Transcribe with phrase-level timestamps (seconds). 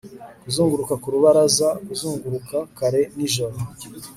[0.43, 3.57] kuzunguruka ku rubaraza kuzunguruka kare nijoro